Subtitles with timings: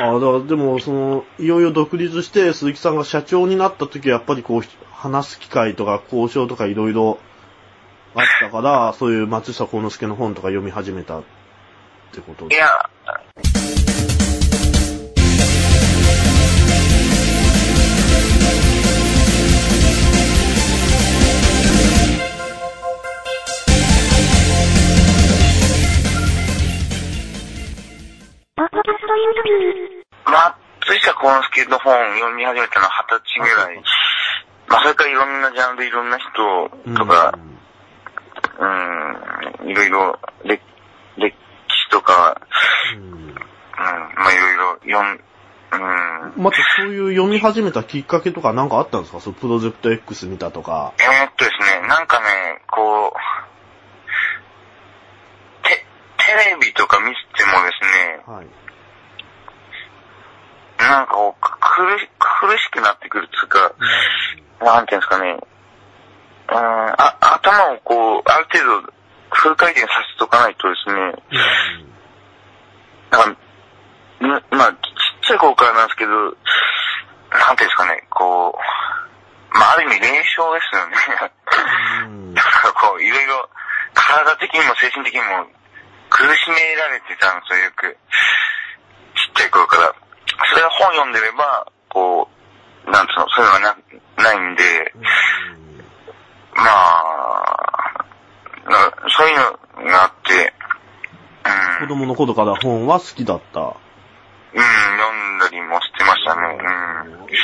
[0.00, 7.18] ああだからでも、その、いよいよ独立して鈴木さんが社長になった時はやっぱりこう、話す機会とか交渉とかいろいろ
[8.14, 11.22] あったから、そういう松下幸之助の本とか読み始めたっ
[12.12, 12.66] てこといや、
[31.30, 33.82] 松下幸之助の本を読み始めたのは二十歳ぐらい。
[34.68, 36.28] まあ、それからいろんなジャンル、いろんな人
[36.96, 37.38] とか、
[38.58, 40.62] うん、いろいろ、歴
[41.16, 41.36] 歴
[41.68, 42.40] 史とか、
[42.94, 43.40] うんうん、ま
[44.26, 45.20] あいろいろ読ん、
[45.72, 45.76] う
[46.38, 49.20] ん、またそういう読み始めたきっかけとかなんかあったんですか？
[49.20, 50.92] そう、プロジェクト X 見たとか。
[50.98, 52.26] えーっとですね、なんかね、
[52.70, 53.12] こう、
[55.66, 55.84] テ、
[56.18, 57.12] テレビとか見て
[57.44, 57.70] もで
[58.26, 58.46] すね、はい。
[60.90, 63.72] なんかこう、苦し、苦しくなってくるっていうか、
[64.58, 65.38] なんていうんですかね、
[66.50, 66.56] うん、
[66.98, 68.92] あ、頭をこう、ある程度、
[69.30, 71.14] フル回転させとかないとですね、
[73.10, 74.78] なんか、んまあ、ちっ
[75.22, 78.58] ちゃい頃からなんですけど、なんていうんですかね、こ
[79.54, 80.96] う、まあ、ある意味、霊障ですよね。
[82.02, 83.48] うんだからこう、いろいろ、
[83.94, 85.46] 体的にも精神的にも
[86.10, 87.96] 苦しめられてたんですよ、よく。
[89.14, 90.09] ちっちゃい頃から。
[90.48, 92.28] それは本読んでれば、こ
[92.86, 93.76] う、なんつうの、そういうのが
[94.16, 94.94] な、ないんで、
[96.54, 98.04] まあ、
[98.64, 99.36] なそういう
[99.84, 100.54] のがあって、
[101.80, 103.60] うん、子供の頃から本は好きだった。
[103.60, 104.66] うん、読
[105.36, 107.26] んだりもしてましたね、うん。
[107.26, 107.36] で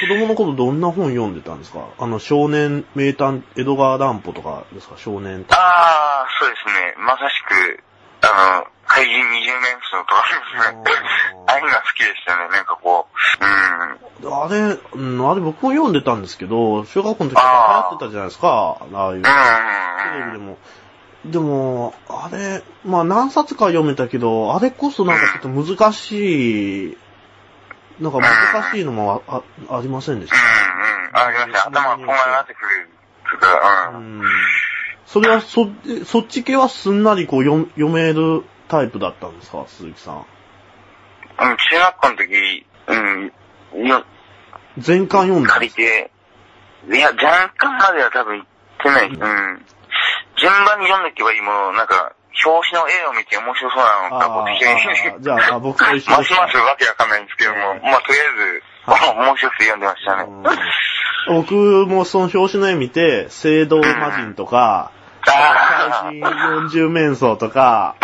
[0.00, 1.88] 子供の頃どんな本読んでたんですか？
[1.98, 4.94] あの、少年名探、江戸川乱歩とかですか？
[4.96, 6.94] 少年探ああ、そうですね。
[6.98, 7.82] まさしく、
[8.22, 10.82] あの、怪人二十面相とかですね。
[11.46, 12.48] ああいうのが好きでしたね。
[12.48, 13.06] なんかこ
[14.22, 14.32] う、うん。
[14.32, 18.78] あれ、うん、あれ僕も読んでたんですけど、小学校の時から流行ってたじゃないですか。
[18.94, 19.22] ああいう。
[19.22, 19.28] テ
[20.18, 20.46] レビでうん。
[20.46, 20.58] も。
[21.26, 26.96] でも、あれ、まあ何冊か読めたけど、あれこそなんかちょっと難しい、
[28.00, 30.40] なんか難しいのもああありませんでしうん、う
[31.12, 31.16] ん。
[31.18, 31.68] ありました。
[31.68, 32.88] 頭がこんがらがってくる。
[33.92, 33.96] う。
[33.96, 34.22] うんん。
[35.04, 35.68] それは、そ、
[36.04, 40.16] そっち系はすんなりこう読読めるタイプだったんですか鈴木さん？
[40.16, 42.66] うん、中学校の時、
[43.74, 44.04] うん、よ、
[44.78, 46.10] 全巻読んだん借りて、
[46.88, 48.46] いや、若干までは多分行っ
[48.82, 49.08] てない。
[49.08, 49.66] うん。
[50.38, 52.12] 順番に読んでいけばいいものを、なんか、
[52.44, 55.10] 表紙の絵を見て面白そうなのか、こう適当に。
[55.10, 58.62] あーじゃあ、あ僕と一緒 ますますわけわかんないんですけども、まあ、とりあえず、
[59.16, 60.24] 面白くて読んでましたね。
[60.28, 60.44] うん
[61.28, 61.54] 僕
[61.88, 64.92] もその表紙の絵見て、聖堂魔人とか、
[65.28, 67.96] あ怪人40面相とか、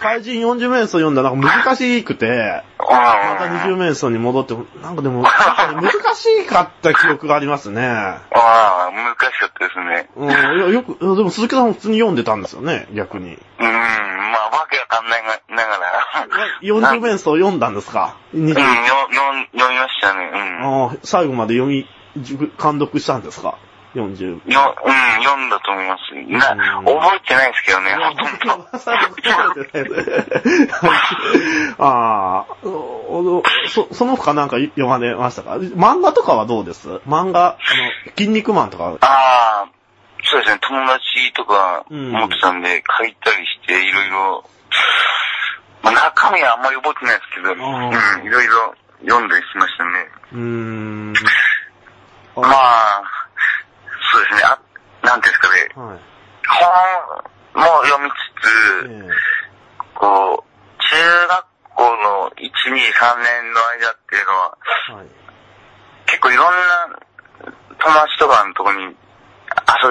[0.00, 7.86] 怪人40面相読んだらなんか難しくて、また20面相に戻って、なんかでも、難しかった記憶がありますね。
[7.86, 10.08] ああ、難しかったですね。
[10.16, 13.30] うん、いやよく、でも鈴木さんも普通に読んでたんですよね、逆に。
[13.34, 16.06] うん、まあ、わけわかんないがながら。
[16.62, 18.16] 40面相読んだんですか？
[18.32, 18.58] うん、20よ、よ、
[19.52, 20.30] 読みましたね。
[20.92, 20.98] うん。
[21.02, 23.58] 最後まで読み、熟監読したんですか？
[23.94, 24.52] ?40。
[24.52, 26.14] よ、うん、読んだと思います。
[26.14, 28.68] な、うん覚えてないですけどね、ほとんど。
[31.84, 32.56] ああ、
[33.68, 35.52] そ、その他なんか読まれましたか？
[35.56, 36.88] 漫画とかはどうです？
[37.08, 37.56] 漫画、あ
[38.06, 38.96] の、筋肉マンとか。
[39.00, 39.68] ああ、
[40.24, 44.44] そうですね、友達とかうん持ってたんで、書いたりして、いろいろ、
[45.82, 47.52] まあ、中身はあんまり覚えてないですけど、あ
[48.20, 48.74] うん、いろいろ
[49.06, 50.08] 読んだりしましたね。
[50.32, 51.12] うーん。
[52.36, 53.02] まあ、
[54.18, 54.58] そうですね、あ、
[55.06, 55.98] なんですかね、はい。
[57.54, 59.08] 本も読みつつ、え
[59.94, 60.96] こう、中
[61.28, 61.46] 学
[61.76, 64.58] 校の1、2、3年の間っていうのは、
[64.90, 65.06] えはい。
[66.06, 66.98] 結構いろんな
[67.78, 68.90] 友達とかのとこに遊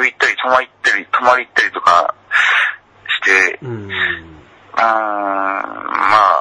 [0.01, 2.15] び行ったり、泊まり行ったり、泊まり行ったりとか
[3.07, 3.71] して、うーん。
[3.71, 4.27] うーん、
[4.75, 4.83] ま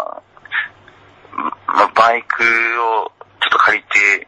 [0.03, 0.23] あ、
[1.69, 4.27] まあ、バイクをちょっと借りて、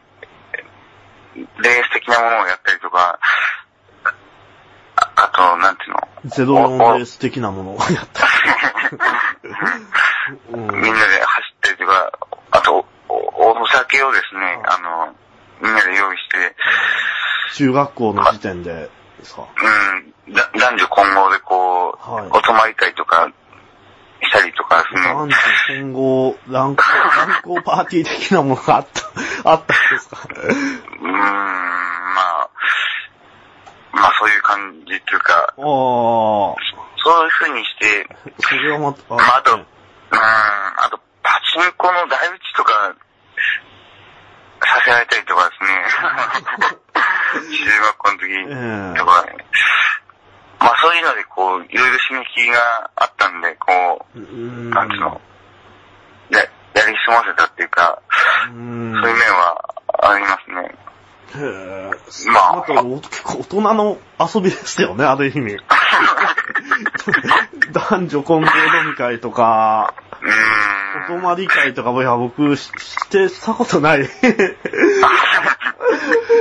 [1.35, 3.19] レース的なものをやったりとか、
[4.95, 8.25] ああと、なんていうの、ゼロ4レース的なものを やった。
[10.51, 10.59] うん。
[10.81, 12.11] みんなで走ったりとか、
[12.51, 15.15] あと、おおお酒をですね、あの、
[15.61, 16.55] みんなで用意して、
[17.55, 18.89] 中学校の時点で
[19.19, 19.43] ですか？
[20.27, 22.27] うん、だ男女混合でこう、はい。
[22.31, 23.29] お泊まり会とか
[24.21, 25.01] したりとかですね。
[25.13, 25.35] 男女
[25.67, 28.87] 混合、乱行、乱行パーティー的なものがあっ
[29.43, 30.17] た、あったんですか？
[31.19, 32.49] まあ、
[33.91, 36.55] まあそういう感じっていうか、ああ、そ
[37.21, 38.07] ういう風にして、
[38.39, 39.65] それはまああと、うーん、
[40.15, 42.95] あと、パチ中古の台打ちとか、
[44.61, 46.79] させられたりとかですね。
[47.39, 49.45] 中学校の時とかね。
[50.59, 55.21] まあそういうので、こう、いろいろ刺激があったんで、こう、うんなんつうの、
[56.29, 58.01] や、やり過ごせたっていうか、
[58.47, 60.75] うんそういう面はありますね。
[61.35, 61.91] へえ。
[62.31, 65.57] まあなんかお結構大人の遊びですよね、ある意味。
[67.71, 68.51] 男女混合飲
[68.89, 69.93] み会とか。
[71.07, 74.09] お泊まり会とかも、いや、僕、ししてしたことない。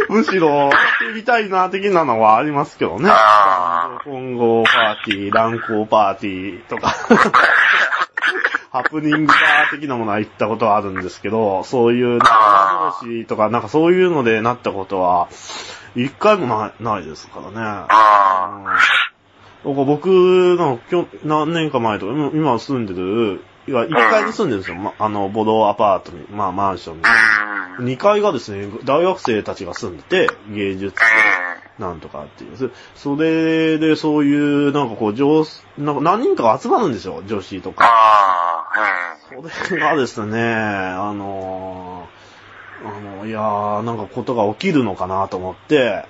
[0.08, 0.78] むしろ、やって
[1.14, 3.10] みたいな、的なのはありますけどね。
[3.12, 6.94] あ男女混合パーティー、乱交パーティーとか。
[8.78, 15.28] ハプニングバー的なものは行ったことはあるんですけど、そういう仲間同士とか、なんかそういうのでなったことは、
[15.96, 17.56] 一回もない、ないですからね。
[17.58, 18.78] あ
[19.64, 24.76] なんか僕の今日何年か前とか、今今住んでる、いや、1階に住んでるんですよ。
[24.76, 27.02] ま、あの、ボロアパートに、まあマンションに。
[27.04, 27.76] あ。
[27.80, 27.86] うん。
[27.86, 30.94] 2階がですね、大学生たちが住んでて、芸術
[31.78, 32.56] うなんとかっていう。
[32.56, 35.44] そそれでそういう、なんかこう、上、
[35.76, 37.74] なんか何人かが集まるんですよ、女子とん。
[37.74, 37.84] か。
[39.28, 42.08] それがですね、あの
[42.84, 46.04] あの、いやー、なんかことが起きるのかなと思って、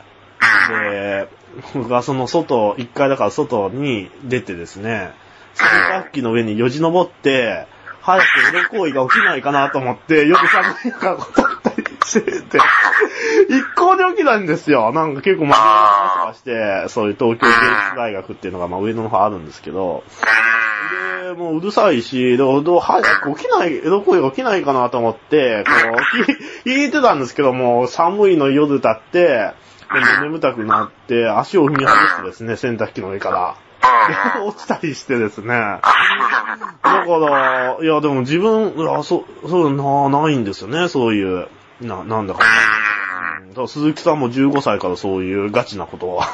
[0.68, 1.28] で、
[1.74, 5.12] 僕がその外、1階だから外に出てですね、
[5.54, 5.66] 洗
[6.02, 7.66] 濯機の上によじ登って、
[8.00, 8.24] 早く
[8.56, 12.58] エロ行為が起きないかなと思って、よく寒い中こたったりしてて、
[13.48, 14.92] 一向に起きないんですよ。
[14.92, 20.04] なんか結構真面目な話とかして、そういう東京芸術大学っていうのがまあ上の方あるんですけど、
[21.28, 25.72] で、もううるさいし、で、どう早く起きない、エロ行為が起きないかなと思って、こ
[26.64, 29.52] う、聞い てたんですけども、寒いの夜だって、
[29.92, 33.56] でも眠たくなって、足を踏み外してですね、洗濯機の上から。
[34.44, 35.48] 落ちたりしてですね。
[35.48, 35.82] だか
[36.82, 41.48] ら、いや、でも自分、いや、そ、そうな、ないんですよね、そういう、
[41.80, 42.40] な、なんだか。
[42.44, 42.46] う
[43.66, 46.26] 鈴木さんも15歳からそういうガチなことは、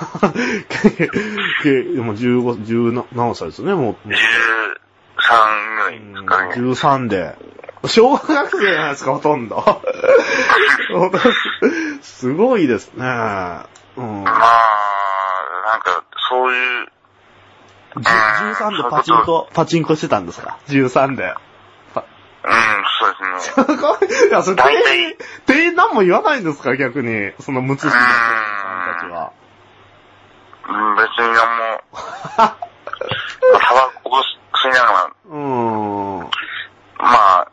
[2.02, 3.82] も15、10何歳ですよね、もう。
[3.82, 4.14] もう13
[5.74, 6.54] ぐらいですかね。
[6.54, 7.36] 13で。
[7.86, 9.62] 小学生じゃないですか、ほとんど。
[12.02, 13.06] すごいですね。
[13.96, 14.24] うん。
[14.24, 14.32] まあ、
[15.66, 16.88] なんか、そういう、
[17.96, 21.34] じゅ13でパチンコ、パチンコしてたんですか ?13 で。
[23.40, 23.66] すね。
[23.66, 24.28] すごい。
[24.28, 26.76] いや、それ大店員体、店員何も言わないんですか？
[26.76, 27.32] 逆に。
[27.40, 28.10] その無知識な店員
[28.62, 29.32] さんたちは。
[30.66, 31.82] うん、別になんも、
[32.36, 34.22] タバコを
[34.64, 36.20] 吸いながら、うーん。
[36.20, 36.22] う
[36.98, 37.46] まあ、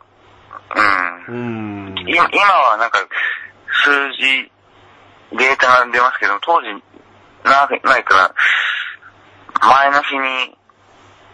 [1.27, 1.93] うん。
[1.97, 2.05] ーん。
[2.07, 2.99] 今今はなんか、
[3.83, 4.51] 数字、
[5.37, 6.67] データが出ますけど、当時、
[7.43, 8.33] な、ないから、
[9.59, 10.57] 前の日に、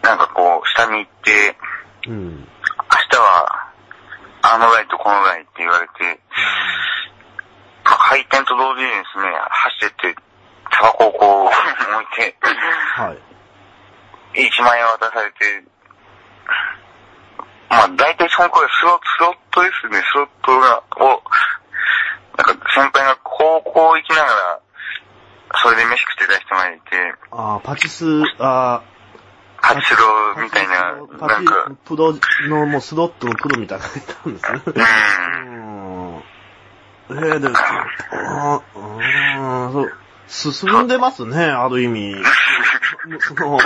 [0.02, 1.56] なんかこう、下に行って、
[2.08, 2.38] うん。
[2.40, 2.44] 明
[3.10, 3.67] 日は、
[4.48, 6.20] あのライトこのライって言われて、
[7.84, 10.20] まあ、開店と同時にですね、走ってって、
[10.70, 12.36] タバコをこう、置いて、
[12.96, 14.48] はい。
[14.48, 15.64] 1万円渡されて、
[17.68, 21.22] まあ大体その頃スロスロットですね、スロットが、を、
[22.36, 24.60] なんか先輩が高校行きながら、
[25.62, 28.04] それで飯食ってた人がいて、あーパチス、
[28.38, 28.97] あパ
[29.80, 32.14] チスロみたいな、パチなんか、プロ
[32.48, 34.62] のもうスロットのプロみたいなのがいたんですね。
[35.46, 36.22] うん、うん。
[37.10, 39.92] えー、で、あーうん、そう、
[40.28, 42.16] 進んでますね、ある意味。
[43.20, 43.58] その、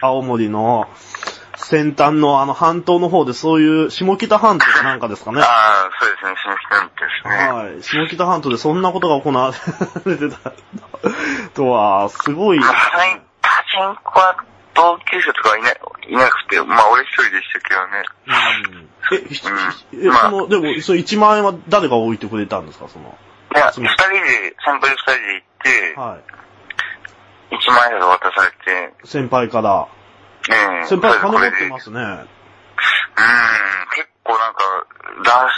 [0.00, 0.88] 青森の
[1.56, 5.40] 先端のあの半島の方でそういう下北半島かなんかですかね。
[5.40, 7.52] ああ、そうですね、下北ですね。
[7.52, 7.82] はい。
[7.82, 9.52] 下北半島でそんなことが行わ
[10.04, 10.52] れてた
[11.54, 12.60] とは、すごい。
[12.60, 18.02] パチンコは同級生とかいな、いなくて、まあ俺一人でしたけどね。
[18.26, 18.32] う
[18.78, 23.16] んえ、ひうんえ、その、でも、その1万円は誰が置いてくれたんですか、その？
[23.54, 27.54] いや、二人で、先輩二人で行って、はい。
[27.54, 29.86] 1万円が渡されて、先輩から。
[30.50, 30.52] え
[30.82, 32.00] え先輩金持ってますね。
[32.00, 32.28] うん、
[33.94, 34.60] 結構なんか、
[35.24, 35.48] だ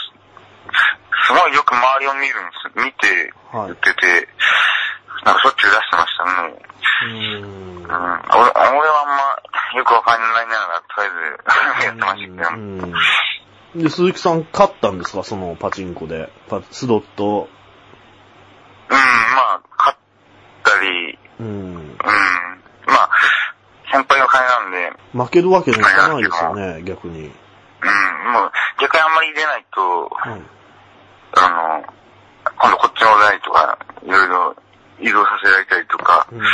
[1.26, 2.84] すごいよく周りを見るんです。
[2.84, 4.28] 見て、はい言ってて、
[5.24, 6.54] なんかしょっちゅう出してましたね。
[7.04, 7.86] うーんうん。
[7.86, 7.98] 俺俺
[8.88, 11.10] はあんまよくわかんないながら、とりあ
[11.80, 12.56] えずやってましたけど。
[12.56, 12.94] うん
[13.74, 15.22] で、鈴木さん勝ったんですか？
[15.22, 16.32] そのパチンコで。
[16.48, 17.46] パスロット。
[18.88, 19.98] うん、まあ、勝っ
[20.64, 21.46] たり、うん。
[21.46, 21.98] うん。
[22.86, 23.10] まあ、
[23.92, 27.26] 先輩の金なんで、負けるわけにいかないですよね、逆に。
[27.26, 30.40] うん、もう、逆にあんまり出ないと、はい。
[31.36, 31.84] あの、
[32.56, 34.56] 今度こっちの台とか、いろいろ
[35.00, 36.40] 移動させられたりとか、うん。
[36.40, 36.46] あ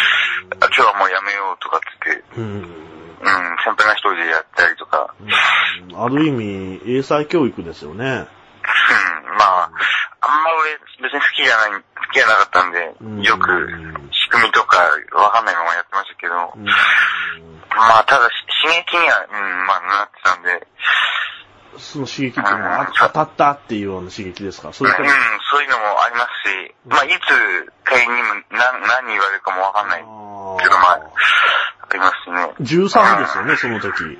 [0.60, 2.82] 今日はもうやめようとかって言って、うん。
[3.22, 5.96] うん、先輩が一人でやったりとか、うん。
[5.96, 8.04] ある意味、英才教育ですよね。
[8.04, 9.70] うん、まあ、
[10.22, 13.46] あんま俺別に好きじゃない、好きじゃなかったんでうん、よく
[14.10, 14.78] 仕組みとか
[15.14, 16.34] わかんないままやってましたけど。
[16.54, 16.66] う、ん。
[17.74, 18.32] まあただし
[18.62, 20.66] 刺激には、うん、まあなってたんで、
[21.78, 24.72] その刺激っていうのは、あ当たったっていうような刺激ですか？
[24.72, 25.08] そうとも、
[25.50, 30.10] そういうのもありますし、まあいつ仮にも何、何言われるかもわかんないけど、
[30.78, 32.52] まあ、ありますしね。
[32.60, 34.02] 13ですよね、その時。
[34.04, 34.18] うん、13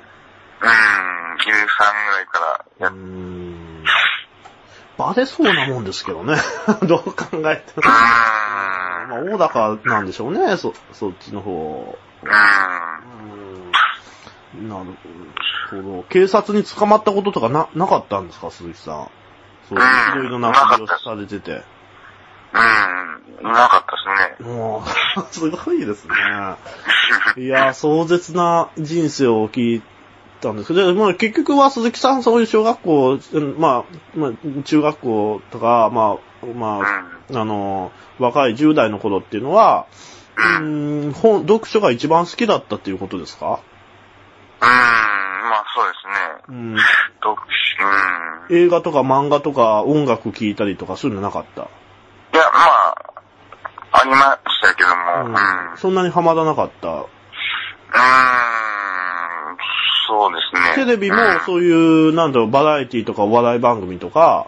[0.61, 3.83] ぐらいからやうっん。
[4.97, 6.35] バレそうなもんですけどね。
[6.87, 7.47] どう考えても。
[7.47, 9.09] うーん。
[9.09, 11.97] まあ、大高なんでしょうね、そ、そっちの方。
[12.23, 12.31] うん。
[14.59, 14.69] うん。
[14.69, 14.93] なるほど。
[16.09, 19.09] 警察に捕まったこととかな、なかったんですか、鈴木さん。
[19.69, 21.63] そう、いろいろな感じをされてて。
[23.41, 23.51] うん。
[23.51, 23.85] なかっ
[24.37, 24.55] たですね。
[24.55, 24.83] も
[25.17, 26.13] う、 すごいですね。
[27.37, 29.81] いや、壮絶な人生を聞い
[30.41, 34.31] たんですけど、でまあ、結局は鈴木さんそういう小学校、うんまあ、まあ、
[34.63, 36.85] 中学校とか、まあ、まうん。
[36.85, 39.85] あ、あの、若い10代の頃っていうのは、
[40.35, 43.59] うーん、本、読書が一番好きだったっていうことですか？
[44.61, 45.12] うん。
[46.53, 46.77] うん。
[46.77, 47.41] 読
[47.79, 48.57] 書、うん。
[48.65, 51.61] 映画とか漫画とか音楽聴いたりとかそういうのなかった？
[51.63, 51.65] い
[52.35, 52.95] や、まあ、
[53.91, 54.95] ありましたけども、
[55.25, 55.33] うん。
[55.33, 55.77] うん。
[55.77, 56.87] そんなにハマらなかった？
[56.89, 57.07] うーん、
[60.07, 60.39] そうで
[60.75, 60.85] すね。
[60.85, 64.47] テレビもうん、そういう、なんだろう、バラエティとかお笑い番組とか、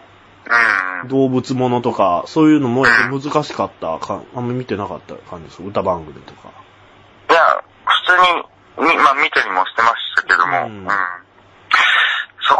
[1.02, 1.08] うん。
[1.08, 3.98] 動物ものとか、そういうのも難しかった？
[3.98, 6.50] か、あんま見てなかった感じです歌番組とか。
[7.30, 7.40] いや、
[7.84, 10.86] 普通に、みまあ見たりもしてましたけども、ううんん。
[10.86, 10.92] そ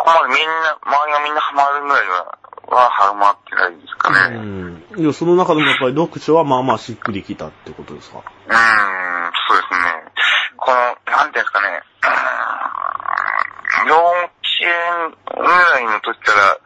[0.06, 4.36] こまでみんな、周りがみんなハマるぐらいは、はハマってないですかうね。
[4.36, 5.00] うん、ん。
[5.02, 8.22] いや、その中でもやっぱり読書はまあまあしっくりきたってことですか？
[8.22, 10.12] そうですね。
[10.56, 10.76] この、
[11.10, 14.26] なんていうんですかね、うん幼稚
[14.62, 16.58] 園ぐらいの時から、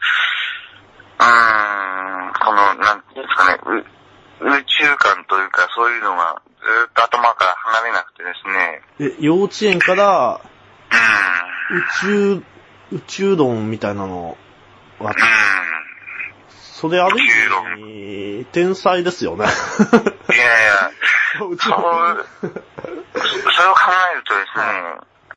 [1.18, 3.58] うーん、この、なんていうんですかね、
[4.40, 10.40] う宇宙観というか、そういうのがずっと頭から離れなくてですね、え、幼稚園から
[11.70, 12.42] うん、宇宙、
[12.92, 14.36] 宇宙論みたいなの
[14.98, 15.16] は、うん。
[16.50, 17.22] それある意
[18.42, 19.44] 味、天才ですよね。
[19.44, 20.90] いやいや、
[21.46, 21.80] 宇宙そう、
[22.40, 22.50] それ
[23.68, 23.80] を考
[24.12, 24.64] えるとですね、